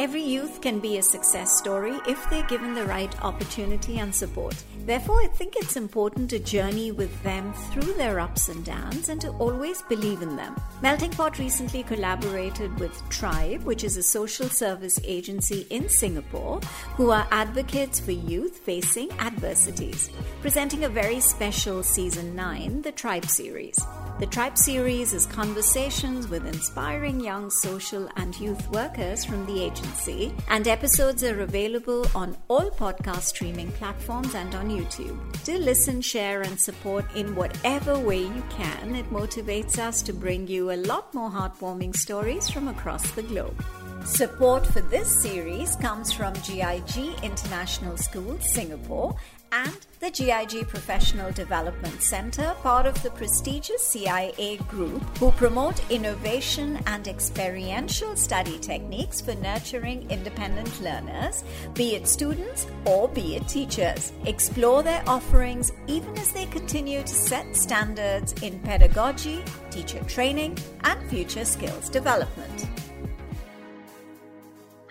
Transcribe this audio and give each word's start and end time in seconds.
Every 0.00 0.22
youth 0.22 0.62
can 0.62 0.80
be 0.80 0.96
a 0.96 1.02
success 1.02 1.58
story 1.58 1.92
if 2.08 2.18
they're 2.30 2.46
given 2.46 2.72
the 2.72 2.86
right 2.86 3.14
opportunity 3.22 3.98
and 3.98 4.14
support. 4.14 4.56
Therefore, 4.86 5.20
I 5.20 5.26
think 5.26 5.56
it's 5.56 5.76
important 5.76 6.30
to 6.30 6.38
journey 6.38 6.90
with 6.90 7.22
them 7.22 7.52
through 7.52 7.92
their 7.92 8.18
ups 8.18 8.48
and 8.48 8.64
downs 8.64 9.10
and 9.10 9.20
to 9.20 9.28
always 9.32 9.82
believe 9.82 10.22
in 10.22 10.36
them. 10.36 10.56
Melting 10.80 11.10
Pot 11.10 11.38
recently 11.38 11.82
collaborated 11.82 12.80
with 12.80 12.98
Tribe, 13.10 13.62
which 13.64 13.84
is 13.84 13.98
a 13.98 14.02
social 14.02 14.48
service 14.48 14.98
agency 15.04 15.66
in 15.68 15.86
Singapore, 15.90 16.60
who 16.96 17.10
are 17.10 17.28
advocates 17.30 18.00
for 18.00 18.12
youth 18.12 18.56
facing 18.56 19.12
adversities, 19.18 20.08
presenting 20.40 20.84
a 20.84 20.88
very 20.88 21.20
special 21.20 21.82
season 21.82 22.34
9, 22.34 22.80
the 22.80 22.92
Tribe 22.92 23.26
series. 23.26 23.78
The 24.20 24.26
Tribe 24.26 24.58
series 24.58 25.14
is 25.14 25.24
conversations 25.24 26.28
with 26.28 26.44
inspiring 26.44 27.20
young 27.20 27.48
social 27.48 28.06
and 28.16 28.38
youth 28.38 28.68
workers 28.68 29.24
from 29.24 29.46
the 29.46 29.64
agency, 29.64 30.34
and 30.50 30.68
episodes 30.68 31.24
are 31.24 31.40
available 31.40 32.06
on 32.14 32.36
all 32.48 32.70
podcast 32.70 33.22
streaming 33.22 33.72
platforms 33.72 34.34
and 34.34 34.54
on 34.54 34.68
YouTube. 34.68 35.18
Do 35.44 35.56
listen, 35.56 36.02
share, 36.02 36.42
and 36.42 36.60
support 36.60 37.06
in 37.16 37.34
whatever 37.34 37.98
way 37.98 38.24
you 38.24 38.44
can. 38.50 38.94
It 38.94 39.10
motivates 39.10 39.78
us 39.78 40.02
to 40.02 40.12
bring 40.12 40.46
you 40.46 40.70
a 40.70 40.76
lot 40.76 41.14
more 41.14 41.30
heartwarming 41.30 41.96
stories 41.96 42.50
from 42.50 42.68
across 42.68 43.10
the 43.12 43.22
globe. 43.22 43.64
Support 44.04 44.66
for 44.66 44.82
this 44.82 45.08
series 45.22 45.76
comes 45.76 46.12
from 46.12 46.34
GIG 46.34 47.14
International 47.22 47.96
School, 47.96 48.38
Singapore, 48.40 49.16
and 49.52 49.86
the 50.00 50.10
GIG 50.10 50.66
Professional 50.68 51.30
Development 51.32 52.00
Center, 52.00 52.54
part 52.62 52.86
of 52.86 53.02
the 53.02 53.10
prestigious 53.10 53.86
CIA 53.86 54.58
group, 54.68 55.02
who 55.18 55.30
promote 55.32 55.78
innovation 55.90 56.78
and 56.86 57.06
experiential 57.06 58.16
study 58.16 58.58
techniques 58.58 59.20
for 59.20 59.34
nurturing 59.34 60.10
independent 60.10 60.80
learners, 60.80 61.44
be 61.74 61.94
it 61.96 62.08
students 62.08 62.66
or 62.86 63.08
be 63.08 63.36
it 63.36 63.46
teachers. 63.48 64.12
Explore 64.24 64.82
their 64.82 65.02
offerings 65.06 65.72
even 65.86 66.16
as 66.18 66.32
they 66.32 66.46
continue 66.46 67.02
to 67.02 67.14
set 67.14 67.54
standards 67.54 68.32
in 68.42 68.58
pedagogy, 68.60 69.44
teacher 69.70 70.02
training, 70.04 70.56
and 70.84 71.10
future 71.10 71.44
skills 71.44 71.88
development. 71.88 72.68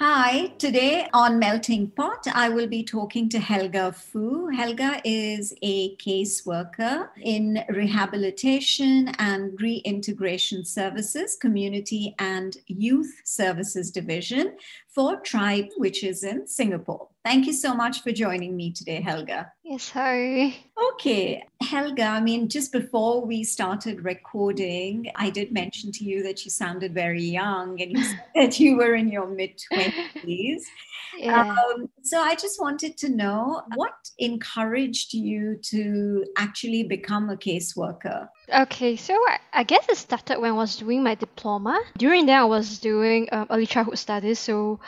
Hi, 0.02 0.54
today 0.58 1.10
on 1.12 1.40
Melting 1.40 1.92
Pot, 1.92 2.26
I 2.34 2.48
will 2.48 2.68
be 2.68 2.86
talking 2.86 3.28
to 3.28 3.38
Helga 3.38 3.92
Fu. 3.92 4.48
Helga 4.48 5.02
is 5.04 5.54
a 5.62 5.98
caseworker 5.98 7.10
in 7.22 7.66
rehabilitation 7.68 9.10
and 9.20 9.60
reintegration 9.60 10.64
services, 10.64 11.36
community 11.36 12.16
and 12.18 12.56
youth 12.68 13.14
services 13.26 13.92
division 13.92 14.56
for 15.00 15.16
Tribe, 15.22 15.70
which 15.78 16.04
is 16.04 16.26
in 16.26 16.46
Singapore. 16.46 17.08
Thank 17.24 17.48
you 17.48 17.54
so 17.54 17.74
much 17.74 18.04
for 18.04 18.12
joining 18.12 18.58
me 18.58 18.74
today, 18.74 19.00
Helga. 19.00 19.50
Yes, 19.64 19.90
hi. 19.90 20.54
Okay, 20.92 21.42
Helga, 21.64 22.04
I 22.04 22.20
mean, 22.20 22.50
just 22.50 22.74
before 22.74 23.26
we 23.26 23.46
started 23.46 24.04
recording, 24.04 25.10
I 25.16 25.30
did 25.30 25.54
mention 25.54 25.94
to 25.94 26.04
you 26.04 26.22
that 26.24 26.44
you 26.44 26.52
sounded 26.52 26.94
very 26.94 27.24
young 27.24 27.82
and 27.82 27.94
you 27.94 28.04
said 28.12 28.24
that 28.36 28.60
you 28.60 28.76
were 28.76 28.94
in 28.94 29.08
your 29.08 29.28
mid 29.28 29.58
20s. 29.72 30.64
Yeah. 31.18 31.42
Um, 31.50 31.90
so 32.04 32.22
I 32.22 32.36
just 32.36 32.62
wanted 32.62 32.98
to 32.98 33.10
know 33.10 33.64
what 33.76 33.94
encouraged 34.20 35.14
you 35.14 35.58
to 35.64 36.26
actually 36.38 36.84
become 36.84 37.30
a 37.30 37.38
caseworker? 37.38 38.28
Okay, 38.54 38.96
so 38.96 39.14
I, 39.14 39.40
I 39.54 39.64
guess 39.64 39.88
it 39.90 39.98
started 39.98 40.40
when 40.40 40.52
I 40.52 40.56
was 40.56 40.76
doing 40.76 41.04
my 41.04 41.16
diploma. 41.16 41.82
During 41.98 42.26
that, 42.28 42.42
I 42.42 42.46
was 42.46 42.80
doing 42.80 43.28
um, 43.32 43.48
early 43.50 43.66
childhood 43.66 43.98
studies, 43.98 44.40
so 44.40 44.80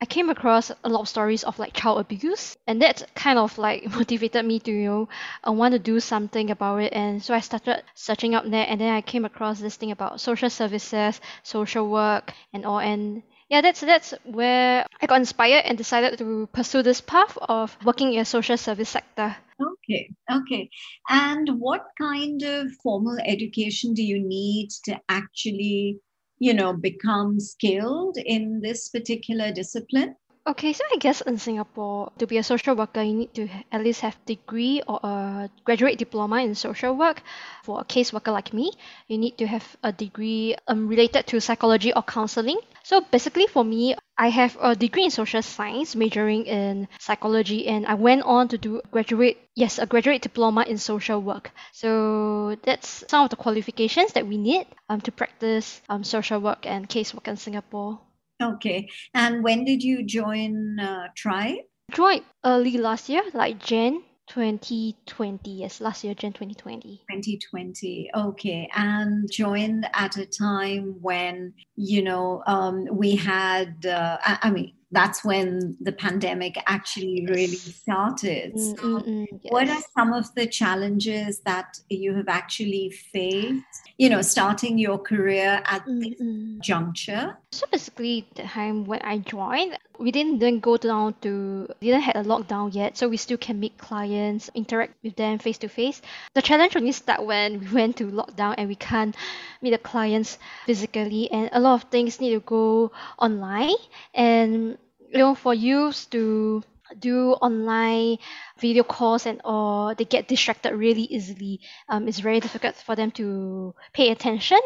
I 0.00 0.04
came 0.04 0.30
across 0.30 0.72
a 0.82 0.88
lot 0.88 1.02
of 1.02 1.08
stories 1.08 1.44
of 1.44 1.60
like 1.60 1.74
child 1.74 2.00
abuse, 2.00 2.56
and 2.66 2.82
that 2.82 3.06
kind 3.14 3.38
of 3.38 3.56
like 3.56 3.88
motivated 3.98 4.44
me 4.44 4.58
to 4.60 4.72
you 4.72 5.08
know 5.44 5.52
want 5.52 5.72
to 5.72 5.78
do 5.78 6.00
something 6.00 6.50
about 6.50 6.82
it. 6.82 6.92
And 6.92 7.22
so 7.22 7.34
I 7.34 7.40
started 7.40 7.84
searching 7.94 8.34
up 8.34 8.44
there, 8.44 8.66
and 8.68 8.80
then 8.80 8.92
I 8.92 9.00
came 9.00 9.24
across 9.24 9.60
this 9.60 9.76
thing 9.76 9.92
about 9.92 10.20
social 10.20 10.50
services, 10.50 11.20
social 11.44 11.88
work, 11.88 12.32
and 12.52 12.66
all. 12.66 12.80
And 12.80 13.22
yeah, 13.48 13.60
that's 13.60 13.80
that's 13.80 14.14
where 14.24 14.86
I 15.00 15.06
got 15.06 15.20
inspired 15.20 15.64
and 15.66 15.78
decided 15.78 16.18
to 16.18 16.48
pursue 16.52 16.82
this 16.82 17.00
path 17.00 17.38
of 17.40 17.76
working 17.84 18.14
in 18.14 18.20
a 18.20 18.24
social 18.24 18.56
service 18.56 18.88
sector. 18.88 19.36
Okay, 19.60 20.10
okay. 20.30 20.70
And 21.08 21.60
what 21.60 21.86
kind 22.00 22.42
of 22.42 22.72
formal 22.82 23.18
education 23.24 23.94
do 23.94 24.02
you 24.02 24.18
need 24.18 24.70
to 24.84 24.98
actually, 25.08 26.00
you 26.42 26.52
know, 26.52 26.72
become 26.72 27.38
skilled 27.38 28.16
in 28.16 28.60
this 28.60 28.88
particular 28.88 29.52
discipline? 29.52 30.16
Okay, 30.44 30.72
so 30.72 30.82
I 30.92 30.96
guess 30.98 31.20
in 31.20 31.38
Singapore, 31.38 32.10
to 32.18 32.26
be 32.26 32.36
a 32.38 32.42
social 32.42 32.74
worker, 32.74 33.00
you 33.02 33.14
need 33.14 33.34
to 33.34 33.48
at 33.70 33.82
least 33.82 34.00
have 34.00 34.16
degree 34.26 34.82
or 34.88 34.98
a 35.02 35.50
graduate 35.64 35.98
diploma 35.98 36.42
in 36.42 36.56
social 36.56 36.96
work. 36.96 37.22
For 37.62 37.80
a 37.80 37.84
caseworker 37.84 38.32
like 38.32 38.52
me, 38.52 38.72
you 39.06 39.18
need 39.18 39.38
to 39.38 39.46
have 39.46 39.64
a 39.84 39.92
degree 39.92 40.56
um, 40.66 40.88
related 40.88 41.28
to 41.28 41.40
psychology 41.40 41.92
or 41.94 42.02
counseling. 42.02 42.58
So 42.82 43.00
basically, 43.02 43.46
for 43.46 43.64
me, 43.64 43.94
I 44.18 44.30
have 44.30 44.56
a 44.60 44.74
degree 44.74 45.04
in 45.04 45.10
social 45.12 45.42
science, 45.42 45.94
majoring 45.94 46.46
in 46.46 46.88
psychology, 46.98 47.68
and 47.68 47.86
I 47.86 47.94
went 47.94 48.22
on 48.22 48.48
to 48.48 48.58
do 48.58 48.82
graduate, 48.90 49.38
yes, 49.54 49.78
a 49.78 49.86
graduate 49.86 50.22
diploma 50.22 50.62
in 50.66 50.76
social 50.78 51.20
work. 51.22 51.52
So 51.72 52.56
that's 52.64 53.04
some 53.08 53.22
of 53.22 53.30
the 53.30 53.36
qualifications 53.36 54.12
that 54.14 54.26
we 54.26 54.38
need 54.38 54.66
um, 54.88 55.00
to 55.02 55.12
practice 55.12 55.80
um, 55.88 56.02
social 56.02 56.40
work 56.40 56.66
and 56.66 56.88
casework 56.88 57.28
in 57.28 57.36
Singapore. 57.36 58.00
Okay. 58.42 58.88
And 59.14 59.42
when 59.42 59.64
did 59.64 59.82
you 59.82 60.04
join 60.04 60.78
uh, 60.80 61.08
Tribe? 61.14 61.58
joined 61.92 62.24
early 62.44 62.78
last 62.78 63.08
year, 63.08 63.22
like 63.34 63.58
Jan 63.58 64.02
2020. 64.28 65.50
Yes, 65.50 65.80
last 65.80 66.04
year, 66.04 66.14
Jan 66.14 66.32
2020. 66.32 67.04
2020 67.10 68.10
okay 68.14 68.68
and 68.74 69.30
joined 69.30 69.86
at 69.94 70.16
a 70.16 70.26
time 70.26 70.96
when 71.00 71.52
you 71.76 72.02
know 72.02 72.42
um, 72.46 72.86
we 72.90 73.14
had 73.14 73.84
uh, 73.84 74.16
I, 74.24 74.38
I 74.42 74.50
mean 74.50 74.72
that's 74.92 75.24
when 75.24 75.76
the 75.80 75.92
pandemic 75.92 76.56
actually 76.66 77.26
really 77.28 77.56
started 77.56 78.52
Mm, 78.54 78.76
So 78.76 78.86
mm, 78.86 79.06
mm, 79.06 79.26
what 79.50 79.68
are 79.68 79.82
some 79.96 80.12
of 80.12 80.34
the 80.34 80.46
challenges 80.46 81.40
that 81.40 81.78
you 81.88 82.14
have 82.14 82.28
actually 82.28 82.90
faced 82.90 83.64
you 83.98 84.08
know 84.08 84.22
starting 84.22 84.78
your 84.78 84.98
career 84.98 85.62
at 85.64 85.84
this 85.86 86.20
mm. 86.20 86.60
juncture 86.60 87.36
So 87.52 87.66
basically, 87.70 88.26
the 88.34 88.44
time 88.44 88.84
when 88.86 89.02
I 89.02 89.18
joined, 89.18 89.78
we 89.98 90.10
didn't 90.10 90.38
then 90.38 90.60
go 90.60 90.78
down 90.78 91.14
to 91.20 91.68
didn't 91.80 92.00
had 92.00 92.16
a 92.16 92.24
lockdown 92.24 92.74
yet, 92.74 92.96
so 92.96 93.08
we 93.08 93.18
still 93.18 93.36
can 93.36 93.60
meet 93.60 93.76
clients, 93.76 94.48
interact 94.54 94.94
with 95.04 95.16
them 95.16 95.38
face 95.38 95.58
to 95.58 95.68
face. 95.68 96.00
The 96.32 96.40
challenge 96.40 96.76
only 96.76 96.92
start 96.92 97.26
when 97.26 97.60
we 97.60 97.66
went 97.78 97.96
to 97.98 98.04
lockdown 98.08 98.54
and 98.56 98.68
we 98.68 98.74
can't 98.74 99.14
meet 99.60 99.72
the 99.72 99.78
clients 99.78 100.38
physically, 100.64 101.30
and 101.30 101.50
a 101.52 101.60
lot 101.60 101.74
of 101.74 101.90
things 101.90 102.20
need 102.20 102.32
to 102.32 102.40
go 102.40 102.90
online. 103.18 103.76
And 104.14 104.78
you 105.12 105.18
know, 105.18 105.34
for 105.34 105.52
youths 105.54 106.06
to 106.06 106.62
do 106.98 107.32
online 107.40 108.18
video 108.58 108.82
calls 108.82 109.26
and 109.26 109.40
all, 109.44 109.94
they 109.94 110.04
get 110.04 110.28
distracted 110.28 110.74
really 110.74 111.02
easily. 111.02 111.60
Um, 111.88 112.08
it's 112.08 112.18
very 112.18 112.40
difficult 112.40 112.76
for 112.76 112.96
them 112.96 113.10
to 113.12 113.74
pay 113.92 114.10
attention. 114.10 114.58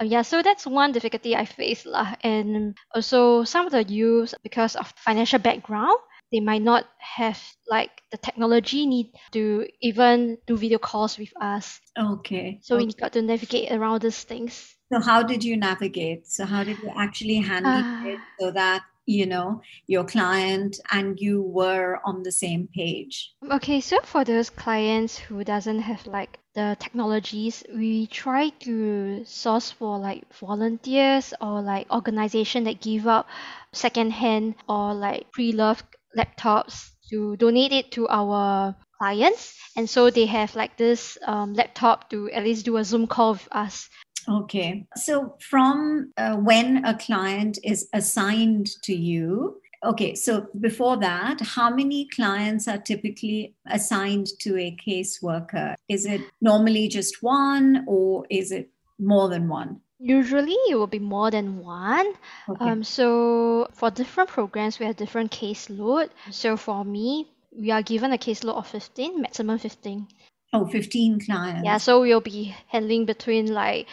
Uh, 0.00 0.04
yeah, 0.04 0.22
so 0.22 0.42
that's 0.42 0.66
one 0.66 0.92
difficulty 0.92 1.34
I 1.36 1.44
face 1.44 1.86
lah. 1.86 2.14
And 2.22 2.76
also 2.94 3.44
some 3.44 3.66
of 3.66 3.72
the 3.72 3.84
youth, 3.84 4.34
because 4.42 4.76
of 4.76 4.92
financial 4.96 5.38
background, 5.38 5.98
they 6.32 6.40
might 6.40 6.62
not 6.62 6.84
have 6.98 7.40
like 7.68 8.02
the 8.10 8.18
technology 8.18 8.86
need 8.86 9.12
to 9.32 9.66
even 9.80 10.38
do 10.46 10.56
video 10.56 10.78
calls 10.78 11.18
with 11.18 11.30
us. 11.40 11.80
Okay. 11.98 12.58
So 12.62 12.76
okay. 12.76 12.86
we 12.86 12.92
got 12.92 13.12
to 13.14 13.22
navigate 13.22 13.70
around 13.72 14.02
these 14.02 14.22
things. 14.24 14.74
So 14.92 15.00
how 15.00 15.22
did 15.22 15.42
you 15.44 15.56
navigate? 15.56 16.26
So 16.26 16.44
how 16.44 16.64
did 16.64 16.78
you 16.78 16.90
actually 16.96 17.36
handle 17.36 17.72
Ah. 17.74 18.06
it 18.06 18.18
so 18.38 18.50
that 18.50 18.82
you 19.06 19.24
know 19.24 19.62
your 19.86 20.04
client 20.04 20.78
and 20.92 21.18
you 21.18 21.42
were 21.42 22.00
on 22.04 22.22
the 22.22 22.32
same 22.32 22.68
page? 22.74 23.32
Okay, 23.50 23.80
so 23.80 24.00
for 24.02 24.24
those 24.24 24.50
clients 24.50 25.16
who 25.16 25.44
doesn't 25.44 25.80
have 25.80 26.06
like 26.06 26.38
the 26.54 26.76
technologies, 26.80 27.62
we 27.74 28.06
try 28.08 28.48
to 28.60 29.24
source 29.24 29.70
for 29.70 29.98
like 29.98 30.24
volunteers 30.34 31.32
or 31.40 31.62
like 31.62 31.90
organization 31.90 32.64
that 32.64 32.80
give 32.80 33.06
out 33.06 33.26
secondhand 33.72 34.54
or 34.68 34.94
like 34.94 35.30
pre-loved 35.32 35.84
laptops 36.16 36.90
to 37.10 37.36
donate 37.36 37.72
it 37.72 37.92
to 37.92 38.08
our 38.08 38.74
clients. 38.98 39.54
And 39.76 39.88
so 39.88 40.10
they 40.10 40.26
have 40.26 40.56
like 40.56 40.76
this 40.76 41.18
um, 41.26 41.54
laptop 41.54 42.10
to 42.10 42.30
at 42.30 42.42
least 42.42 42.64
do 42.64 42.76
a 42.78 42.84
Zoom 42.84 43.06
call 43.06 43.32
with 43.32 43.48
us. 43.52 43.88
Okay. 44.28 44.86
So 44.96 45.36
from 45.40 46.12
uh, 46.16 46.36
when 46.36 46.84
a 46.84 46.96
client 46.96 47.58
is 47.62 47.88
assigned 47.92 48.68
to 48.82 48.94
you, 48.94 49.60
okay, 49.84 50.14
so 50.14 50.48
before 50.60 50.96
that, 50.98 51.40
how 51.40 51.70
many 51.70 52.08
clients 52.08 52.68
are 52.68 52.78
typically 52.78 53.54
assigned 53.66 54.28
to 54.40 54.58
a 54.58 54.76
caseworker? 54.84 55.74
Is 55.88 56.06
it 56.06 56.22
normally 56.40 56.88
just 56.88 57.22
one 57.22 57.84
or 57.86 58.26
is 58.30 58.52
it 58.52 58.70
more 58.98 59.28
than 59.28 59.48
one? 59.48 59.80
Usually 59.98 60.56
it 60.68 60.74
will 60.74 60.86
be 60.86 60.98
more 60.98 61.30
than 61.30 61.58
one. 61.58 62.12
Okay. 62.48 62.68
Um, 62.68 62.84
so 62.84 63.68
for 63.72 63.90
different 63.90 64.28
programs, 64.28 64.78
we 64.78 64.86
have 64.86 64.96
different 64.96 65.30
caseload. 65.32 66.10
So 66.30 66.56
for 66.56 66.84
me, 66.84 67.28
we 67.56 67.70
are 67.70 67.82
given 67.82 68.12
a 68.12 68.18
caseload 68.18 68.56
of 68.56 68.66
15, 68.66 69.22
maximum 69.22 69.58
15. 69.58 70.06
Oh, 70.52 70.66
15 70.66 71.20
clients. 71.20 71.62
Yeah, 71.64 71.78
so 71.78 72.00
we'll 72.00 72.20
be 72.20 72.54
handling 72.68 73.06
between 73.06 73.52
like 73.52 73.86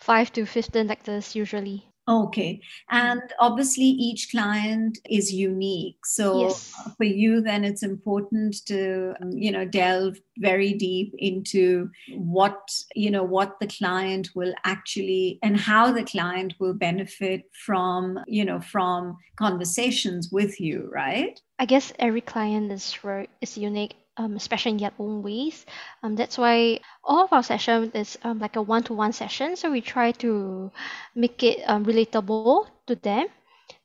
5 0.00 0.32
to 0.34 0.46
15 0.46 0.86
like 0.86 1.04
this 1.04 1.34
usually. 1.34 1.86
Okay. 2.06 2.60
And 2.90 3.22
obviously, 3.40 3.84
each 3.84 4.28
client 4.30 4.98
is 5.08 5.32
unique. 5.32 6.04
So 6.04 6.42
Yes. 6.42 6.72
for 6.98 7.04
you, 7.04 7.40
then 7.40 7.64
it's 7.64 7.82
important 7.82 8.56
to, 8.66 9.14
um, 9.22 9.30
you 9.32 9.50
know, 9.50 9.64
delve 9.64 10.18
very 10.36 10.74
deep 10.74 11.14
into 11.16 11.88
what, 12.14 12.60
you 12.94 13.10
know, 13.10 13.24
what 13.24 13.58
the 13.58 13.68
client 13.68 14.28
will 14.34 14.52
actually 14.64 15.38
and 15.42 15.56
how 15.56 15.92
the 15.92 16.04
client 16.04 16.54
will 16.60 16.74
benefit 16.74 17.44
from, 17.64 18.18
you 18.26 18.44
know, 18.44 18.60
from 18.60 19.16
conversations 19.36 20.28
with 20.30 20.60
you, 20.60 20.90
right? 20.92 21.40
I 21.58 21.64
guess 21.64 21.92
every 21.98 22.20
client 22.20 22.70
is 22.70 22.98
is 23.40 23.56
unique, 23.56 23.94
um, 24.16 24.36
especially 24.36 24.72
in 24.72 24.78
their 24.78 24.92
own 24.98 25.22
ways. 25.22 25.66
Um, 26.02 26.16
that's 26.16 26.38
why 26.38 26.80
all 27.02 27.24
of 27.24 27.32
our 27.32 27.42
session 27.42 27.90
is 27.94 28.18
um, 28.22 28.38
like 28.38 28.56
a 28.56 28.62
one-to-one 28.62 29.12
session. 29.12 29.56
So 29.56 29.70
we 29.70 29.80
try 29.80 30.12
to 30.12 30.70
make 31.14 31.42
it 31.42 31.62
um, 31.66 31.84
relatable 31.84 32.66
to 32.86 32.94
them. 32.96 33.26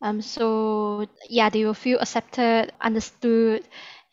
Um, 0.01 0.21
so 0.21 1.07
yeah, 1.29 1.49
they 1.49 1.65
will 1.65 1.73
feel 1.73 1.99
accepted, 1.99 2.71
understood, 2.81 3.63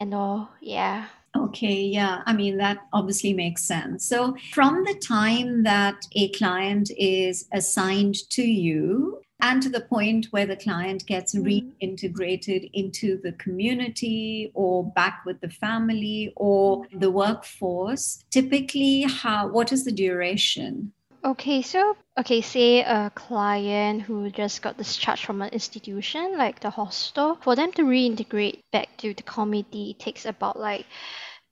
and 0.01 0.15
all. 0.15 0.51
Yeah. 0.61 1.07
Okay, 1.37 1.83
yeah. 1.83 2.23
I 2.25 2.33
mean, 2.33 2.57
that 2.59 2.79
obviously 2.93 3.35
makes 3.35 3.67
sense. 3.67 4.09
So, 4.09 4.37
from 4.53 4.85
the 4.85 4.95
time 4.95 5.65
that 5.65 5.97
a 6.15 6.31
client 6.31 6.91
is 6.97 7.47
assigned 7.53 8.15
to 8.31 8.43
you 8.43 9.21
and 9.41 9.63
to 9.63 9.69
the 9.69 9.81
point 9.81 10.27
where 10.31 10.47
the 10.47 10.57
client 10.57 11.07
gets 11.07 11.35
Mhm. 11.35 11.73
reintegrated 11.81 12.71
into 12.73 13.21
the 13.23 13.33
community 13.33 14.51
or 14.55 14.85
back 14.85 15.23
with 15.27 15.41
the 15.41 15.51
family 15.51 16.33
or 16.37 16.87
the 16.93 17.11
workforce, 17.11 18.25
typically, 18.31 19.03
how 19.03 19.49
what 19.49 19.73
is 19.73 19.85
the 19.85 19.93
duration? 19.93 20.93
Okay, 21.25 21.61
so 21.61 21.97
okay, 22.19 22.41
say 22.41 22.83
a 22.83 23.11
client 23.15 24.03
who 24.03 24.31
just 24.31 24.63
got 24.63 24.79
discharged 24.79 25.25
from 25.25 25.43
an 25.43 25.51
institution 25.51 26.39
like 26.39 26.61
the 26.61 26.71
hostel, 26.71 27.37
for 27.43 27.57
them 27.57 27.73
to 27.73 27.83
reintegrate 27.83 28.61
back 28.73 28.97
to 28.99 29.13
the 29.13 29.23
community 29.25 29.91
it 29.91 29.99
takes 29.99 30.25
about 30.25 30.59
like 30.59 30.87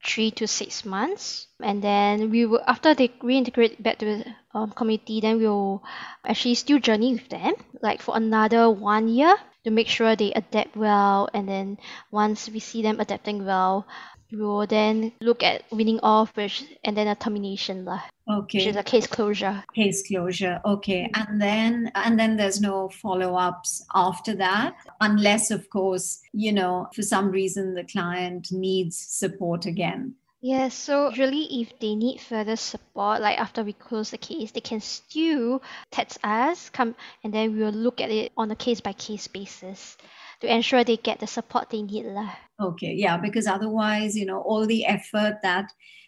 three 0.05 0.31
to 0.33 0.47
six 0.47 0.85
months, 0.85 1.47
and 1.63 1.83
then 1.83 2.31
we 2.31 2.47
will 2.47 2.63
after 2.67 2.95
they 2.95 3.09
reintegrate 3.09 3.83
back 3.83 3.99
to 3.99 4.05
the 4.07 4.37
um, 4.55 4.71
community, 4.73 5.21
then 5.21 5.39
we'll 5.39 5.83
actually 6.25 6.55
still 6.55 6.79
journey 6.79 7.13
with 7.15 7.29
them 7.29 7.55
like 7.83 8.03
for 8.03 8.17
another 8.17 8.71
one 8.71 9.09
year 9.09 9.35
to 9.65 9.71
make 9.71 9.89
sure 9.89 10.15
they 10.15 10.33
adapt 10.33 10.77
well, 10.77 11.29
and 11.35 11.49
then 11.49 11.79
once 12.11 12.49
we 12.49 12.61
see 12.61 12.83
them 12.83 13.01
adapting 13.01 13.45
well. 13.47 13.87
We 14.35 14.41
will 14.41 14.67
then 14.67 15.13
look 15.21 15.45
at 15.45 15.63
winning 15.71 16.01
off, 16.03 16.37
which 16.37 16.65
and 16.83 16.97
then 16.97 17.07
a 17.07 17.15
termination, 17.15 17.85
lah, 17.85 18.01
which 18.25 18.37
Okay. 18.37 18.69
is 18.69 18.77
a 18.77 18.83
case 18.83 19.07
closure. 19.07 19.63
case 19.75 20.03
closure. 20.09 20.61
Okay. 20.65 21.03
Mm-hmm. 21.05 21.23
And 21.23 21.41
then 21.41 21.93
and 21.95 22.19
then 22.19 22.37
there's 22.37 22.61
no 22.61 22.89
follow-ups 22.89 23.87
after 23.95 24.35
that 24.37 24.75
unless 25.01 25.53
of 25.53 25.71
course 25.71 26.21
you 26.33 26.53
know 26.53 26.89
for 26.95 27.03
some 27.03 27.31
reason 27.31 27.75
the 27.75 27.85
client 27.85 28.51
needs 28.51 28.99
support 28.99 29.67
again. 29.67 30.15
Yes, 30.41 30.75
so 30.75 31.09
usually 31.09 31.63
if 31.63 31.79
they 31.79 31.95
need 31.95 32.21
further 32.21 32.57
support, 32.57 33.23
like 33.23 33.39
after 33.39 33.63
we 33.63 33.73
close 33.73 34.11
the 34.11 34.19
case, 34.19 34.51
they 34.51 34.61
can 34.61 34.81
still 34.81 35.63
text 35.91 36.19
us, 36.23 36.69
come 36.69 36.95
and 37.23 37.33
then 37.33 37.55
we 37.55 37.63
will 37.63 37.73
look 37.73 38.01
at 38.01 38.11
it 38.11 38.33
on 38.37 38.51
a 38.51 38.57
case 38.57 38.81
by 38.83 38.93
case 38.93 39.29
basis 39.29 39.97
to 40.41 40.53
ensure 40.53 40.85
they 40.85 40.97
get 40.97 41.21
the 41.21 41.27
support 41.27 41.71
they 41.71 41.83
need. 41.83 42.07
lah. 42.07 42.31
okay 42.61 42.93
yeah 42.95 43.17
because 43.17 43.47
otherwise 43.47 44.15
you 44.17 44.27
know 44.27 44.41
all 44.43 44.67
the 44.67 44.85
effort 44.87 45.39
that 45.43 45.67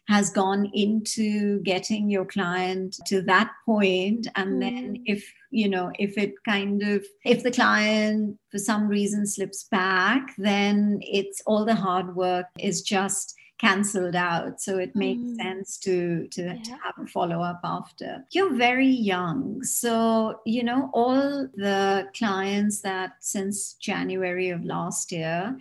has 0.09 0.31
gone 0.31 0.71
into 0.73 1.59
getting 1.67 2.09
your 2.09 2.25
client 2.25 2.95
to 3.11 3.21
that 3.23 3.51
point 3.67 4.29
and 4.39 4.63
then 4.63 4.95
Mm. 4.95 5.03
if 5.07 5.27
you 5.51 5.69
know 5.69 5.91
if 5.99 6.17
it 6.17 6.33
kind 6.47 6.83
of 6.83 7.03
if 7.25 7.43
the 7.43 7.51
client 7.51 8.39
for 8.51 8.59
some 8.59 8.87
reason 8.87 9.27
slips 9.27 9.67
back 9.71 10.31
then 10.39 11.01
it's 11.03 11.43
all 11.47 11.65
the 11.67 11.75
hard 11.75 12.15
work 12.15 12.47
is 12.59 12.83
just 12.83 13.35
cancelled 13.59 14.15
out 14.15 14.61
so 14.61 14.77
it 14.79 14.95
makes 14.95 15.23
Mm. 15.23 15.37
sense 15.37 15.79
to 15.79 16.27
to, 16.29 16.43
to 16.59 16.71
have 16.85 16.95
a 17.03 17.07
follow 17.07 17.41
up 17.41 17.61
after 17.65 18.25
you're 18.31 18.55
very 18.55 18.87
young 19.15 19.63
so 19.63 20.41
you 20.45 20.63
know 20.63 20.91
all 20.93 21.49
the 21.55 22.07
clients 22.19 22.81
that 22.83 23.13
since 23.21 23.75
january 23.75 24.51
of 24.51 24.63
last 24.65 25.11
year 25.11 25.57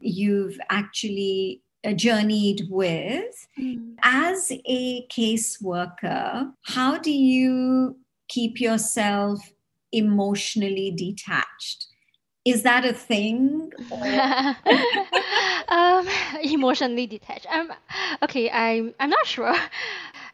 you've 0.00 0.58
actually 0.70 1.60
uh, 1.84 1.92
journeyed 1.92 2.60
with 2.70 3.34
Mm. 3.58 3.94
as 4.02 4.52
a 4.66 5.06
caseworker, 5.08 6.52
how 6.62 6.98
do 6.98 7.10
you 7.10 7.96
keep 8.28 8.60
yourself 8.60 9.38
emotionally 9.92 10.90
detached? 10.92 11.86
Is 12.44 12.62
that 12.62 12.84
a 12.84 12.92
thing? 12.92 13.70
um, 15.68 16.08
emotionally 16.42 17.06
detached. 17.06 17.46
Um, 17.50 17.72
okay, 18.22 18.50
I'm 18.50 18.94
I'm 18.98 19.10
not 19.10 19.26
sure. 19.26 19.54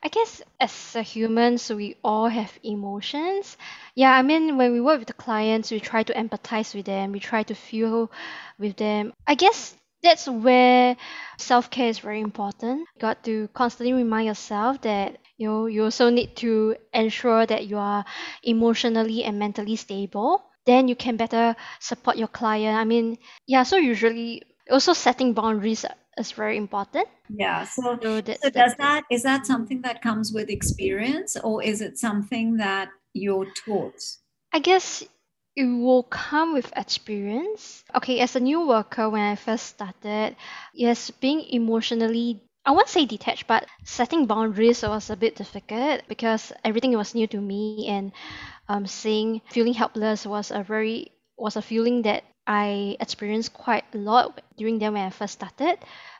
I 0.02 0.08
guess 0.08 0.42
as 0.60 0.94
a 0.96 1.02
human, 1.02 1.58
so 1.58 1.76
we 1.76 1.96
all 2.04 2.28
have 2.28 2.52
emotions. 2.62 3.56
Yeah, 3.94 4.12
I 4.12 4.22
mean, 4.22 4.56
when 4.56 4.72
we 4.72 4.80
work 4.80 4.98
with 5.00 5.08
the 5.08 5.14
clients, 5.14 5.70
we 5.70 5.80
try 5.80 6.02
to 6.04 6.14
empathize 6.14 6.74
with 6.74 6.86
them. 6.86 7.12
We 7.12 7.20
try 7.20 7.42
to 7.44 7.54
feel 7.54 8.10
with 8.58 8.76
them. 8.76 9.12
I 9.26 9.34
guess 9.34 9.74
that's 10.02 10.28
where 10.28 10.96
self 11.38 11.70
care 11.70 11.88
is 11.88 11.98
very 11.98 12.20
important. 12.20 12.80
You 12.94 13.00
got 13.00 13.24
to 13.24 13.48
constantly 13.54 13.92
remind 13.94 14.26
yourself 14.26 14.80
that 14.82 15.16
you 15.38 15.48
know 15.48 15.66
you 15.66 15.84
also 15.84 16.10
need 16.10 16.36
to 16.36 16.76
ensure 16.92 17.46
that 17.46 17.66
you 17.66 17.78
are 17.78 18.04
emotionally 18.42 19.24
and 19.24 19.38
mentally 19.38 19.76
stable. 19.76 20.42
Then 20.66 20.88
you 20.88 20.96
can 20.96 21.16
better 21.16 21.54
support 21.80 22.16
your 22.16 22.28
client. 22.28 22.76
I 22.76 22.84
mean, 22.84 23.18
yeah. 23.46 23.62
So 23.62 23.76
usually, 23.76 24.42
also 24.70 24.92
setting 24.92 25.32
boundaries 25.32 25.84
is 26.18 26.32
very 26.32 26.56
important. 26.56 27.08
Yeah. 27.28 27.64
So, 27.64 27.98
So 28.00 28.20
that, 28.20 28.40
so 28.40 28.50
does 28.50 28.74
that 28.76 29.04
is 29.10 29.22
that 29.22 29.46
something 29.46 29.82
that 29.82 30.02
comes 30.02 30.32
with 30.32 30.48
experience, 30.48 31.36
or 31.36 31.62
is 31.62 31.80
it 31.80 31.98
something 31.98 32.56
that 32.58 32.90
you're 33.12 33.46
taught? 33.52 34.00
I 34.52 34.60
guess 34.60 35.02
it 35.54 35.64
will 35.64 36.02
come 36.04 36.52
with 36.52 36.72
experience. 36.76 37.84
Okay, 37.94 38.20
as 38.20 38.36
a 38.36 38.40
new 38.40 38.66
worker, 38.66 39.08
when 39.10 39.22
I 39.22 39.36
first 39.36 39.66
started, 39.66 40.36
yes, 40.74 41.10
being 41.10 41.40
emotionally, 41.40 42.42
I 42.64 42.72
won't 42.72 42.88
say 42.88 43.06
detached, 43.06 43.46
but 43.46 43.66
setting 43.84 44.26
boundaries 44.26 44.82
was 44.82 45.10
a 45.10 45.16
bit 45.16 45.36
difficult 45.36 46.02
because 46.08 46.52
everything 46.64 46.96
was 46.96 47.14
new 47.14 47.26
to 47.28 47.40
me, 47.40 47.86
and 47.88 48.12
um, 48.68 48.86
saying 48.86 49.42
feeling 49.50 49.74
helpless 49.74 50.26
was 50.26 50.50
a 50.50 50.62
very 50.62 51.12
was 51.36 51.56
a 51.56 51.62
feeling 51.62 52.02
that 52.02 52.24
I 52.46 52.96
experienced 53.00 53.52
quite 53.52 53.84
a 53.94 53.98
lot 53.98 54.40
during 54.56 54.78
then 54.78 54.92
when 54.92 55.06
I 55.06 55.10
first 55.10 55.34
started. 55.34 55.78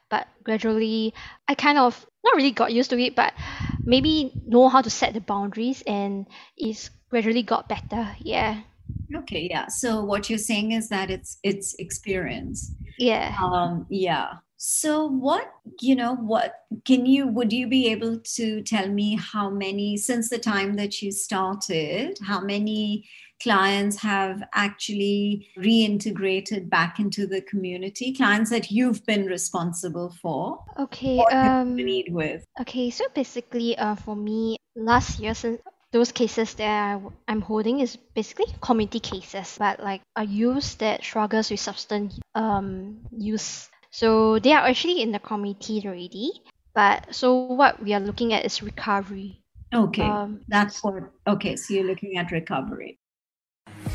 But 0.09 0.29
gradually, 0.45 1.15
I 1.49 1.55
kind 1.55 1.79
of 1.79 2.07
not 2.25 2.37
really 2.37 2.53
got 2.53 2.73
used 2.73 2.91
to 2.91 2.99
it, 2.99 3.17
but 3.17 3.33
maybe 3.85 4.33
know 4.47 4.69
how 4.69 4.83
to 4.83 4.91
set 4.91 5.15
the 5.15 5.21
boundaries, 5.21 5.83
and 5.87 6.27
it's 6.57 6.91
gradually 7.11 7.43
got 7.43 7.69
better. 7.69 8.15
Yeah. 8.21 8.63
Okay, 9.15 9.49
yeah. 9.51 9.67
So 9.67 10.05
what 10.05 10.31
you're 10.31 10.39
saying 10.39 10.73
is 10.73 10.89
that 10.91 11.11
it's 11.11 11.39
it's 11.43 11.75
experience. 11.79 12.73
Yeah. 12.99 13.37
Um, 13.43 13.87
yeah. 13.91 14.39
So, 14.59 15.07
what, 15.07 15.53
you 15.81 15.95
know, 15.95 16.15
what 16.17 16.55
can 16.87 17.05
you, 17.05 17.27
would 17.27 17.53
you 17.53 17.67
be 17.67 17.89
able 17.89 18.19
to 18.37 18.63
tell 18.63 18.89
me 18.89 19.17
how 19.17 19.51
many, 19.51 19.99
since 19.99 20.31
the 20.31 20.39
time 20.39 20.77
that 20.77 21.03
you 21.03 21.13
started, 21.13 22.19
how 22.27 22.41
many 22.41 23.07
clients 23.43 23.97
have 23.99 24.43
actually 24.55 25.49
reintegrated 25.59 26.69
back 26.71 26.99
into 26.99 27.27
the 27.27 27.41
community, 27.43 28.15
clients 28.15 28.51
that 28.51 28.71
you've 28.71 29.05
been 29.07 29.27
responsible 29.27 30.15
for? 30.23 30.65
Okay. 30.79 31.19
Um. 31.33 31.77
need 31.77 32.13
with? 32.13 32.45
Okay. 32.61 32.91
So 32.91 33.05
basically, 33.15 33.77
uh, 33.79 33.95
for 33.97 34.17
me, 34.17 34.57
last 34.75 35.21
year 35.21 35.35
since 35.35 35.61
those 35.93 36.13
cases 36.13 36.55
that 36.55 36.69
I, 36.69 37.01
I'm 37.29 37.41
holding 37.41 37.81
is 37.81 37.97
basically 38.15 38.47
community 38.61 39.01
cases, 39.01 39.57
but 39.59 39.81
like 39.81 40.03
a 40.17 40.25
youth 40.25 40.79
that 40.79 41.03
struggles 41.03 41.51
with 41.51 41.61
substance 41.61 42.19
um 42.35 42.99
use. 43.17 43.69
So 43.91 44.39
they 44.39 44.53
are 44.53 44.67
actually 44.67 45.01
in 45.01 45.13
the 45.13 45.19
community 45.19 45.83
already. 45.87 46.33
But 46.75 47.15
so 47.15 47.35
what 47.35 47.83
we 47.83 47.95
are 47.95 48.01
looking 48.01 48.35
at 48.35 48.45
is 48.45 48.63
recovery. 48.63 49.41
Okay. 49.75 50.03
Um, 50.03 50.41
That's 50.49 50.85
what, 50.85 51.11
okay. 51.27 51.57
So, 51.57 51.75
you're 51.75 51.85
looking 51.85 52.19
at 52.19 52.31
recovery. 52.31 52.99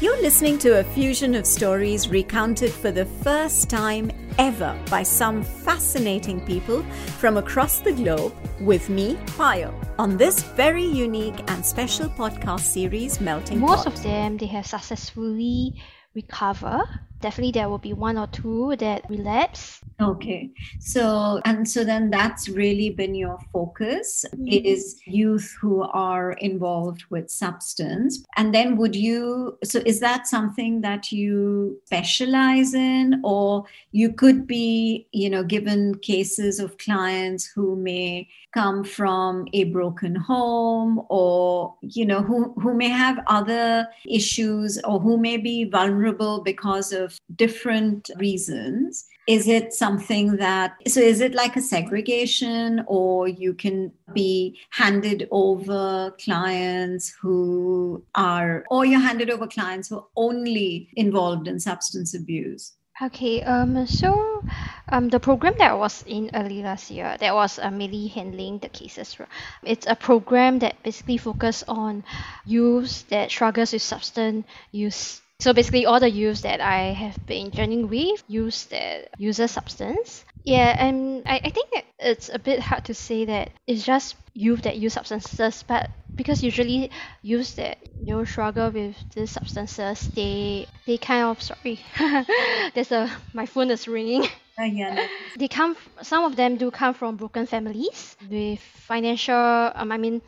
You're 0.01 0.19
listening 0.19 0.57
to 0.59 0.79
a 0.79 0.83
fusion 0.83 1.35
of 1.35 1.45
stories 1.45 2.09
recounted 2.09 2.71
for 2.71 2.89
the 2.89 3.05
first 3.05 3.69
time 3.69 4.09
ever 4.39 4.75
by 4.89 5.03
some 5.03 5.43
fascinating 5.43 6.43
people 6.43 6.81
from 7.19 7.37
across 7.37 7.81
the 7.81 7.91
globe 7.91 8.33
with 8.59 8.89
me, 8.89 9.13
Payal, 9.37 9.71
on 9.99 10.17
this 10.17 10.41
very 10.41 10.83
unique 10.83 11.39
and 11.51 11.63
special 11.63 12.09
podcast 12.09 12.61
series, 12.61 13.21
Melting 13.21 13.59
most 13.59 13.83
Pot. 13.83 13.93
of 13.93 14.01
them 14.01 14.37
they 14.37 14.47
have 14.47 14.65
successfully 14.65 15.79
recover. 16.15 16.81
Definitely 17.21 17.51
there 17.51 17.69
will 17.69 17.77
be 17.77 17.93
one 17.93 18.17
or 18.17 18.27
two 18.27 18.75
that 18.77 19.09
relapse. 19.09 19.81
Okay. 20.01 20.49
So, 20.79 21.39
and 21.45 21.69
so 21.69 21.83
then 21.83 22.09
that's 22.09 22.49
really 22.49 22.89
been 22.89 23.13
your 23.13 23.37
focus 23.53 24.25
mm-hmm. 24.33 24.47
is 24.47 24.99
youth 25.05 25.55
who 25.61 25.83
are 25.83 26.33
involved 26.33 27.05
with 27.09 27.29
substance. 27.29 28.23
And 28.35 28.53
then 28.53 28.77
would 28.77 28.95
you, 28.95 29.57
so 29.63 29.81
is 29.85 29.99
that 29.99 30.27
something 30.27 30.81
that 30.81 31.11
you 31.11 31.79
specialize 31.85 32.73
in, 32.73 33.21
or 33.23 33.65
you 33.91 34.11
could 34.11 34.47
be, 34.47 35.07
you 35.11 35.29
know, 35.29 35.43
given 35.43 35.95
cases 35.99 36.59
of 36.59 36.77
clients 36.79 37.45
who 37.45 37.75
may 37.75 38.27
come 38.53 38.83
from 38.83 39.47
a 39.53 39.65
broken 39.65 40.15
home 40.15 41.01
or, 41.09 41.75
you 41.81 42.05
know, 42.05 42.21
who, 42.21 42.53
who 42.59 42.73
may 42.73 42.89
have 42.89 43.19
other 43.27 43.87
issues 44.05 44.79
or 44.83 44.99
who 44.99 45.17
may 45.17 45.37
be 45.37 45.63
vulnerable 45.63 46.41
because 46.41 46.91
of 46.91 47.10
different 47.35 48.09
reasons? 48.17 49.07
is 49.27 49.47
it 49.47 49.73
something 49.73 50.37
that 50.37 50.73
so 50.87 50.99
is 50.99 51.21
it 51.21 51.35
like 51.35 51.55
a 51.55 51.61
segregation 51.61 52.83
or 52.87 53.27
you 53.27 53.53
can 53.53 53.91
be 54.13 54.59
handed 54.71 55.27
over 55.31 56.11
clients 56.23 57.13
who 57.21 58.03
are 58.15 58.65
or 58.71 58.83
you're 58.83 58.99
handed 58.99 59.29
over 59.29 59.47
clients 59.47 59.89
who 59.89 59.97
are 59.97 60.07
only 60.15 60.89
involved 60.95 61.47
in 61.47 61.59
substance 61.59 62.13
abuse 62.15 62.73
Okay, 63.01 63.41
um, 63.41 63.87
so 63.87 64.43
um, 64.89 65.09
the 65.09 65.19
program 65.19 65.55
that 65.57 65.71
I 65.71 65.73
was 65.73 66.03
in 66.05 66.29
early 66.35 66.61
last 66.61 66.91
year, 66.91 67.17
that 67.19 67.33
was 67.33 67.57
uh, 67.57 67.71
mainly 67.71 68.05
handling 68.07 68.59
the 68.59 68.69
cases. 68.69 69.17
It's 69.63 69.87
a 69.87 69.95
program 69.95 70.59
that 70.59 70.83
basically 70.83 71.17
focus 71.17 71.63
on 71.67 72.03
youths 72.45 73.01
that 73.09 73.31
struggles 73.31 73.73
with 73.73 73.81
substance 73.81 74.45
use. 74.71 75.20
So 75.41 75.53
basically, 75.53 75.85
all 75.87 75.99
the 75.99 76.09
youths 76.09 76.41
that 76.41 76.61
I 76.61 76.93
have 76.93 77.17
been 77.25 77.49
journeying 77.51 77.89
with, 77.89 78.23
use 78.27 78.65
that 78.65 79.09
user 79.17 79.47
substance. 79.47 80.23
Yeah, 80.45 80.75
and 80.77 81.23
I, 81.25 81.41
I 81.43 81.49
think 81.49 81.69
it's 81.99 82.29
a 82.29 82.37
bit 82.39 82.59
hard 82.59 82.85
to 82.85 82.93
say 82.93 83.25
that 83.25 83.49
it's 83.65 83.83
just 83.83 84.15
youth 84.33 84.61
that 84.63 84.77
use 84.77 84.93
substances, 84.93 85.63
but 85.67 85.89
because 86.15 86.43
usually 86.43 86.91
youths 87.23 87.53
that 87.53 87.79
you 87.99 88.13
know 88.13 88.23
struggle 88.23 88.69
with 88.69 88.95
these 89.15 89.31
substances, 89.31 90.09
they 90.15 90.67
they 90.85 90.97
kind 90.97 91.25
of 91.25 91.41
sorry. 91.41 91.79
There's 92.75 92.91
a 92.91 93.09
my 93.33 93.47
phone 93.47 93.71
is 93.71 93.87
ringing. 93.87 94.23
Uh, 94.59 94.65
yeah 94.65 95.07
they 95.37 95.47
come 95.47 95.75
some 96.03 96.23
of 96.25 96.35
them 96.35 96.57
do 96.57 96.69
come 96.69 96.93
from 96.93 97.15
broken 97.15 97.45
families 97.47 98.17
with 98.29 98.59
financial 98.59 99.71
um, 99.75 99.91
i 99.91 99.97
mean 99.97 100.21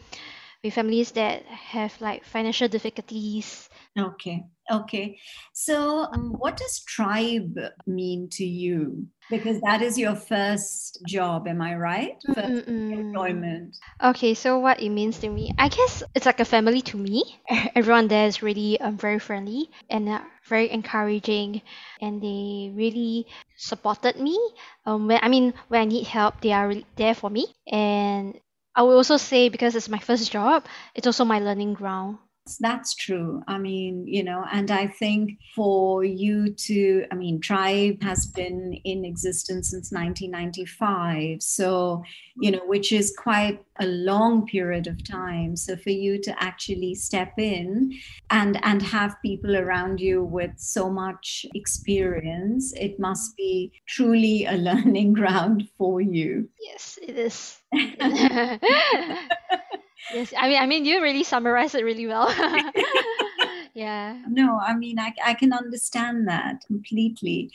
with 0.64 0.74
families 0.74 1.12
that 1.12 1.44
have 1.46 1.94
like 2.02 2.24
financial 2.24 2.68
difficulties 2.68 3.70
okay 4.00 4.46
okay. 4.72 5.20
So 5.54 6.06
um, 6.12 6.36
what 6.38 6.58
does 6.58 6.84
tribe 6.86 7.58
mean 7.88 8.30
to 8.34 8.46
you? 8.46 9.08
Because 9.30 9.62
that 9.62 9.82
is 9.82 9.98
your 9.98 10.16
first 10.16 11.02
job 11.06 11.48
am 11.48 11.62
i 11.62 11.76
right? 11.76 12.18
First 12.34 12.68
employment. 12.68 13.76
Okay 14.04 14.34
so 14.34 14.60
what 14.60 14.82
it 14.82 14.90
means 14.90 15.20
to 15.20 15.30
me 15.30 15.54
i 15.58 15.68
guess 15.68 16.04
it's 16.16 16.26
like 16.26 16.40
a 16.40 16.46
family 16.46 16.82
to 16.82 16.98
me. 16.98 17.24
Everyone 17.76 18.08
there 18.08 18.28
is 18.28 18.44
really 18.44 18.80
um, 18.80 18.98
very 18.98 19.20
friendly 19.20 19.70
and 19.90 20.10
uh, 20.10 20.22
very 20.46 20.70
encouraging 20.72 21.62
and 22.02 22.22
they 22.22 22.72
really 22.76 23.28
supported 23.58 24.20
me. 24.20 24.38
Um, 24.86 25.08
when 25.08 25.20
i 25.22 25.30
mean 25.30 25.54
when 25.70 25.82
i 25.82 25.86
need 25.86 26.06
help 26.08 26.42
they 26.42 26.52
are 26.52 26.68
really 26.68 26.86
there 26.96 27.16
for 27.16 27.30
me. 27.30 27.48
And 27.68 28.40
i 28.76 28.82
will 28.84 28.98
also 28.98 29.18
say 29.18 29.50
because 29.50 29.76
it's 29.76 29.90
my 29.90 30.00
first 30.00 30.32
job 30.32 30.66
it's 30.96 31.08
also 31.08 31.26
my 31.26 31.40
learning 31.40 31.74
ground 31.74 32.18
That's 32.60 32.94
true. 32.94 33.42
I 33.48 33.58
mean, 33.58 34.06
you 34.06 34.22
know, 34.22 34.46
and 34.52 34.70
I 34.70 34.88
think 34.88 35.40
for 35.56 36.04
you 36.04 36.54
to, 36.54 37.06
I 37.10 37.16
mean, 37.16 37.40
Tribe 37.40 38.04
has 38.04 38.26
been 38.26 38.74
in 38.84 39.06
existence 39.06 39.70
since 39.70 39.94
1995. 39.94 41.42
So, 41.42 42.04
you 42.36 42.52
know, 42.52 42.66
which 42.66 42.92
is 42.92 43.16
quite 43.18 43.64
a 43.80 43.86
long 43.86 44.46
period 44.46 44.88
of 44.88 45.08
time. 45.08 45.56
So 45.56 45.78
for 45.78 45.92
you 45.92 46.22
to 46.22 46.44
actually 46.44 46.96
step 46.96 47.32
in 47.38 47.94
and 48.30 48.60
and 48.66 48.82
have 48.82 49.16
people 49.22 49.56
around 49.56 50.02
you 50.02 50.26
with 50.26 50.52
so 50.58 50.90
much 50.90 51.46
experience, 51.56 52.74
it 52.74 53.00
must 53.00 53.38
be 53.38 53.72
truly 53.88 54.46
a 54.46 54.58
learning 54.58 55.14
ground 55.14 55.70
for 55.78 56.02
you. 56.02 56.50
Yes, 56.60 57.00
it 57.02 57.18
is. 57.18 57.62
yes, 60.14 60.34
I 60.38 60.50
mean, 60.50 60.62
I 60.62 60.66
mean, 60.66 60.86
you 60.86 61.02
really 61.02 61.24
summarized 61.24 61.76
it 61.76 61.84
really 61.84 62.08
well. 62.08 62.28
yeah. 63.74 64.22
No, 64.28 64.60
I 64.60 64.76
mean, 64.76 65.00
I, 65.00 65.14
I 65.24 65.34
can 65.34 65.54
understand 65.54 66.28
that 66.28 66.64
completely. 66.68 67.52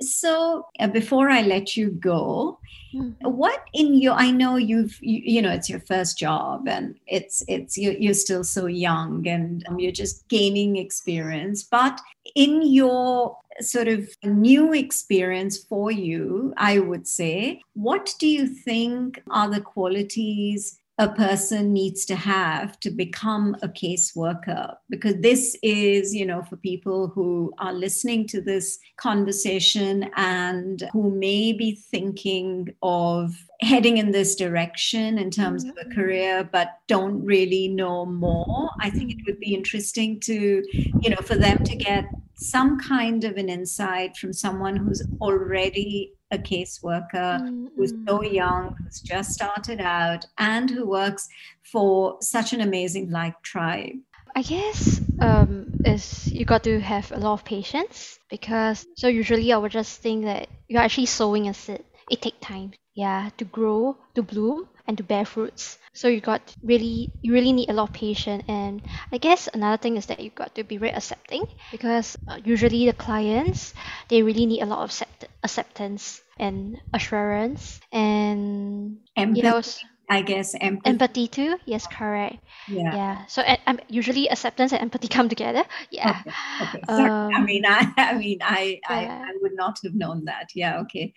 So, 0.00 0.66
uh, 0.80 0.88
before 0.88 1.30
I 1.30 1.42
let 1.42 1.76
you 1.76 1.90
go, 1.90 2.58
Mm. 2.96 3.14
what 3.20 3.64
in 3.74 3.94
your 3.94 4.14
I 4.14 4.30
know 4.30 4.56
you've 4.56 4.98
you, 5.02 5.20
you 5.24 5.42
know 5.42 5.50
it's 5.50 5.68
your 5.68 5.80
first 5.80 6.16
job 6.16 6.66
and 6.68 6.94
it's 7.06 7.42
it's 7.46 7.76
you, 7.76 7.94
you're 7.98 8.14
still 8.14 8.44
so 8.44 8.66
young 8.66 9.26
and 9.26 9.66
um, 9.68 9.78
you're 9.78 9.92
just 9.92 10.26
gaining 10.28 10.76
experience, 10.76 11.62
but 11.64 12.00
in 12.34 12.62
your 12.62 13.36
sort 13.60 13.88
of 13.88 14.08
new 14.22 14.72
experience 14.72 15.58
for 15.58 15.90
you, 15.90 16.54
I 16.56 16.78
would 16.78 17.06
say, 17.06 17.60
what 17.74 18.14
do 18.18 18.28
you 18.28 18.46
think 18.46 19.22
are 19.30 19.50
the 19.50 19.60
qualities 19.60 20.78
a 20.98 21.08
person 21.08 21.74
needs 21.74 22.06
to 22.06 22.16
have 22.16 22.80
to 22.80 22.90
become 22.90 23.54
a 23.60 23.68
caseworker 23.68 24.74
because 24.88 25.14
this 25.20 25.54
is 25.62 26.14
you 26.14 26.24
know 26.24 26.42
for 26.42 26.56
people 26.56 27.08
who 27.08 27.52
are 27.58 27.72
listening 27.72 28.26
to 28.26 28.40
this 28.40 28.78
conversation 28.96 30.08
and 30.16 30.88
who 30.92 31.10
may 31.10 31.52
be 31.52 31.78
thinking 31.90 32.68
of 32.82 33.34
heading 33.60 33.98
in 33.98 34.10
this 34.10 34.34
direction 34.34 35.18
in 35.18 35.30
terms 35.30 35.64
of 35.64 35.70
a 35.70 35.80
mm-hmm. 35.80 35.92
career 35.92 36.48
but 36.50 36.78
don't 36.88 37.22
really 37.24 37.68
know 37.68 38.06
more. 38.06 38.70
I 38.80 38.90
think 38.90 39.10
it 39.10 39.18
would 39.26 39.40
be 39.40 39.54
interesting 39.54 40.18
to 40.20 40.62
you 41.00 41.10
know 41.10 41.22
for 41.22 41.36
them 41.36 41.62
to 41.64 41.76
get 41.76 42.06
some 42.36 42.78
kind 42.78 43.24
of 43.24 43.36
an 43.36 43.48
insight 43.48 44.16
from 44.16 44.32
someone 44.32 44.76
who's 44.76 45.02
already 45.20 46.12
a 46.30 46.38
caseworker 46.38 47.68
who's 47.76 47.92
so 48.06 48.22
young, 48.22 48.76
who's 48.82 49.00
just 49.00 49.32
started 49.32 49.80
out, 49.80 50.26
and 50.38 50.70
who 50.70 50.86
works 50.86 51.28
for 51.72 52.16
such 52.20 52.52
an 52.52 52.60
amazing 52.60 53.10
like 53.10 53.40
tribe. 53.42 53.96
I 54.34 54.42
guess 54.42 55.00
um, 55.20 55.72
is 55.84 56.30
you 56.30 56.44
got 56.44 56.64
to 56.64 56.78
have 56.80 57.10
a 57.12 57.18
lot 57.18 57.34
of 57.34 57.44
patience 57.44 58.18
because 58.28 58.86
so 58.96 59.08
usually 59.08 59.52
I 59.52 59.56
would 59.56 59.72
just 59.72 60.02
think 60.02 60.24
that 60.24 60.48
you're 60.68 60.82
actually 60.82 61.06
sowing 61.06 61.48
a 61.48 61.54
seed. 61.54 61.82
It 62.10 62.22
takes 62.22 62.38
time, 62.40 62.72
yeah, 62.94 63.30
to 63.38 63.44
grow, 63.44 63.96
to 64.14 64.22
bloom, 64.22 64.68
and 64.86 64.96
to 64.98 65.04
bear 65.04 65.24
fruits. 65.24 65.78
So 65.94 66.08
you 66.08 66.20
got 66.20 66.42
really, 66.62 67.10
you 67.22 67.32
really 67.32 67.52
need 67.52 67.70
a 67.70 67.72
lot 67.72 67.84
of 67.90 67.92
patience. 67.92 68.44
And 68.48 68.82
I 69.12 69.18
guess 69.18 69.48
another 69.52 69.76
thing 69.80 69.96
is 69.96 70.06
that 70.06 70.20
you 70.20 70.30
got 70.30 70.54
to 70.56 70.64
be 70.64 70.76
very 70.78 70.92
accepting 70.92 71.44
because 71.70 72.16
uh, 72.28 72.38
usually 72.44 72.86
the 72.86 72.92
clients 72.92 73.74
they 74.08 74.22
really 74.22 74.46
need 74.46 74.62
a 74.62 74.66
lot 74.66 74.80
of 74.80 74.90
accept- 74.90 75.26
acceptance 75.42 76.22
and 76.38 76.80
assurance 76.92 77.80
and 77.92 78.98
Empathy. 79.16 79.40
you 79.40 79.42
know, 79.42 79.62
I 80.08 80.22
guess 80.22 80.54
empathy. 80.60 80.88
Empathy 80.90 81.26
too. 81.28 81.56
Yes, 81.64 81.86
correct. 81.86 82.36
Yeah. 82.68 82.94
Yeah. 82.94 83.26
So 83.26 83.42
uh, 83.42 83.56
um, 83.66 83.80
usually 83.88 84.28
acceptance 84.30 84.72
and 84.72 84.80
empathy 84.80 85.08
come 85.16 85.28
together. 85.28 85.64
Yeah. 85.90 86.20
Okay. 86.20 86.30
okay. 86.62 86.82
Sorry. 86.88 87.10
I 87.10 87.38
Um, 87.38 87.44
mean, 87.44 87.64
I, 87.66 87.92
I 87.96 88.14
mean, 88.14 88.38
I, 88.40 88.80
I, 88.88 89.02
yeah. 89.02 89.22
I 89.26 89.32
would 89.42 89.54
not 89.54 89.78
have 89.82 89.94
known 89.94 90.24
that. 90.26 90.50
Yeah. 90.54 90.78
Okay. 90.82 91.12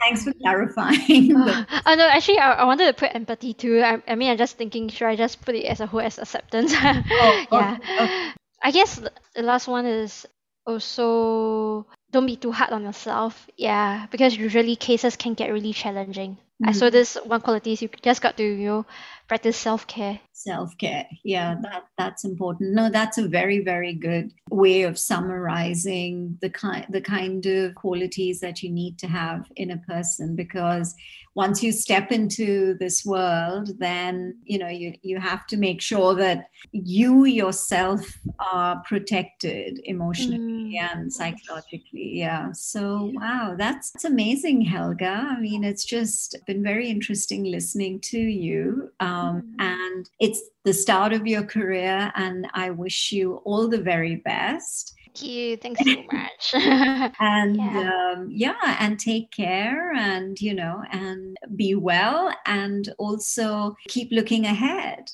Thanks 0.00 0.24
for 0.24 0.32
clarifying. 0.34 1.28
the- 1.46 1.66
Oh 1.86 1.94
no, 1.94 2.06
actually, 2.08 2.38
I, 2.38 2.52
I 2.52 2.64
wanted 2.64 2.86
to 2.86 2.92
put 2.92 3.14
empathy 3.14 3.54
too. 3.54 3.80
I, 3.80 4.02
I 4.06 4.14
mean, 4.14 4.30
I'm 4.30 4.36
just 4.38 4.56
thinking, 4.58 4.88
should 4.88 5.08
I 5.08 5.16
just 5.16 5.40
put 5.44 5.54
it 5.54 5.64
as 5.64 5.80
a 5.80 5.86
whole 5.86 6.00
as 6.00 6.18
acceptance? 6.18 6.72
Oh, 6.74 7.46
yeah. 7.52 7.78
okay. 8.00 8.32
I 8.62 8.70
guess 8.70 9.00
the 9.34 9.42
last 9.42 9.68
one 9.68 9.86
is 9.86 10.26
also 10.66 11.86
don't 12.10 12.26
be 12.26 12.36
too 12.36 12.52
hard 12.52 12.70
on 12.72 12.82
yourself. 12.84 13.46
Yeah, 13.56 14.06
because 14.10 14.36
usually 14.36 14.76
cases 14.76 15.16
can 15.16 15.34
get 15.34 15.50
really 15.52 15.72
challenging. 15.72 16.38
I 16.62 16.72
saw 16.72 16.86
mm-hmm. 16.86 16.92
this 16.92 17.16
one 17.24 17.40
quality 17.40 17.72
is 17.72 17.82
you 17.82 17.88
just 18.02 18.22
got 18.22 18.36
to 18.36 18.44
you 18.44 18.66
know 18.66 18.86
practice 19.28 19.56
self 19.56 19.86
care. 19.86 20.20
self-care. 20.32 21.06
Yeah 21.24 21.56
that 21.62 21.84
that's 21.98 22.24
important. 22.24 22.74
No 22.74 22.90
that's 22.90 23.18
a 23.18 23.28
very 23.28 23.60
very 23.60 23.94
good 23.94 24.32
way 24.50 24.82
of 24.82 24.98
summarizing 24.98 26.38
the 26.40 26.50
kind 26.50 26.86
the 26.90 27.00
kind 27.00 27.44
of 27.46 27.74
qualities 27.74 28.40
that 28.40 28.62
you 28.62 28.70
need 28.70 28.98
to 28.98 29.06
have 29.06 29.50
in 29.56 29.70
a 29.70 29.78
person 29.78 30.36
because 30.36 30.94
once 31.34 31.62
you 31.64 31.72
step 31.72 32.12
into 32.12 32.74
this 32.78 33.04
world 33.04 33.70
then 33.78 34.36
you 34.44 34.58
know 34.58 34.68
you 34.68 34.94
you 35.02 35.18
have 35.18 35.46
to 35.46 35.56
make 35.56 35.80
sure 35.80 36.14
that 36.14 36.48
you 36.72 37.24
yourself 37.24 38.00
are 38.38 38.82
protected 38.86 39.80
emotionally 39.84 40.74
mm. 40.74 40.80
and 40.80 41.12
psychologically. 41.12 42.10
Yeah. 42.14 42.52
So 42.52 43.10
wow 43.14 43.54
that's, 43.56 43.90
that's 43.92 44.04
amazing 44.04 44.60
helga. 44.62 45.26
I 45.30 45.40
mean 45.40 45.64
it's 45.64 45.84
just 45.84 46.36
been 46.46 46.62
very 46.62 46.88
interesting 46.88 47.44
listening 47.44 48.00
to 48.00 48.18
you 48.18 48.90
um, 49.00 49.54
and 49.58 50.08
it's 50.20 50.40
the 50.64 50.72
start 50.72 51.12
of 51.12 51.26
your 51.26 51.42
career 51.44 52.12
and 52.16 52.46
i 52.54 52.70
wish 52.70 53.12
you 53.12 53.36
all 53.44 53.68
the 53.68 53.80
very 53.80 54.16
best 54.16 54.94
Thank 55.16 55.30
you. 55.30 55.56
Thanks 55.58 55.80
so 55.84 56.02
much. 56.12 56.54
and 57.20 57.54
Yeah. 57.56 58.12
um, 58.16 58.28
yeah 58.32 58.76
and 58.80 58.98
take 58.98 59.30
care 59.30 59.92
and 59.94 60.40
you 60.40 60.54
know 60.54 60.82
and 60.90 61.36
be 61.54 61.76
well 61.76 62.34
and 62.46 62.92
also 62.98 63.76
keep 63.86 64.10
looking 64.10 64.44
ahead 64.46 65.04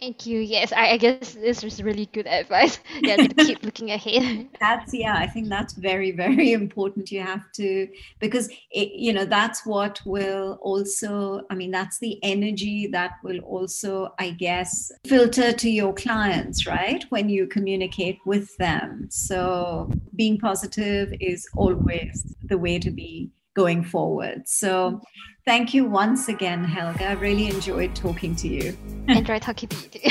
Thank 0.00 0.26
you. 0.26 0.38
Yes, 0.38 0.72
I, 0.72 0.90
I 0.90 0.96
guess 0.96 1.34
this 1.34 1.64
is 1.64 1.82
really 1.82 2.06
good 2.06 2.26
advice. 2.26 2.78
Yeah, 3.02 3.16
to 3.16 3.28
keep 3.34 3.62
looking 3.62 3.90
ahead. 3.90 4.48
that's 4.60 4.92
yeah 4.92 5.14
i 5.16 5.26
think 5.26 5.48
that's 5.48 5.74
very 5.74 6.10
very 6.10 6.52
important 6.62 7.10
you 7.10 7.20
have 7.20 7.50
to 7.52 7.88
because 8.18 8.48
it, 8.70 8.92
you 8.92 9.12
know 9.12 9.24
that's 9.24 9.64
what 9.64 10.00
will 10.04 10.58
also 10.60 11.42
i 11.50 11.54
mean 11.54 11.70
that's 11.70 11.98
the 12.00 12.18
energy 12.22 12.88
that 12.88 13.12
will 13.22 13.38
also 13.40 14.12
i 14.18 14.30
guess 14.30 14.90
filter 15.06 15.52
to 15.52 15.70
your 15.70 15.92
clients 15.94 16.66
right 16.66 17.04
when 17.10 17.28
you 17.28 17.46
communicate 17.46 18.18
with 18.26 18.56
them 18.58 19.06
so 19.10 19.90
being 20.16 20.38
positive 20.38 21.12
is 21.20 21.46
always 21.56 22.34
the 22.44 22.58
way 22.58 22.78
to 22.78 22.90
be 22.90 23.30
going 23.62 23.82
forward. 23.82 24.40
So 24.46 24.70
mm-hmm. 24.72 25.04
thank 25.44 25.74
you 25.74 25.82
once 25.84 26.28
again 26.28 26.62
helga. 26.64 27.06
I 27.08 27.12
really 27.26 27.48
enjoyed 27.48 27.92
talking 27.94 28.34
to 28.36 28.48
you. 28.48 28.76
Enjoy 29.08 29.38
talking 29.38 29.68
to 29.70 29.76
you 29.82 29.88
too. 29.94 30.08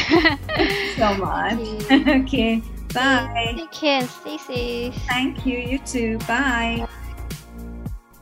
so 1.02 1.08
much. 1.16 1.60
You. 1.90 2.04
okay 2.22 2.62
bye. 2.94 3.54
Take 3.56 3.72
care. 3.72 4.08
Stay 4.08 4.38
safe. 4.38 4.96
thank 5.08 5.46
you. 5.46 5.58
You 5.60 5.80
too. 5.80 6.18
Bye 6.20 6.88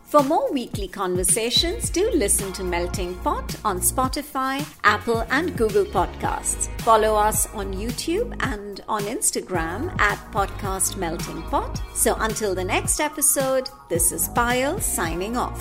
For 0.06 0.24
more 0.24 0.52
weekly 0.54 0.88
conversations, 0.88 1.90
do 1.90 2.10
listen 2.12 2.54
to 2.54 2.64
Melting 2.64 3.16
Pot 3.16 3.56
on 3.66 3.80
Spotify, 3.80 4.66
Apple, 4.84 5.26
and 5.32 5.58
Google 5.58 5.84
Podcasts. 5.84 6.70
Follow 6.82 7.16
us 7.16 7.48
on 7.54 7.74
YouTube 7.74 8.36
and 8.40 8.82
on 8.88 9.02
Instagram 9.04 10.00
at 10.00 10.20
Podcast 10.32 10.96
Melting 10.98 11.42
Pot. 11.44 11.82
So 11.96 12.16
until 12.20 12.54
the 12.54 12.64
next 12.64 13.00
episode, 13.00 13.68
this 13.90 14.12
is 14.12 14.30
Payal 14.30 14.80
signing 14.80 15.36
off. 15.36 15.60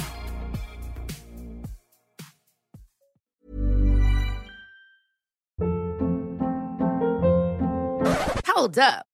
Hold 8.46 8.78
up. 8.78 9.13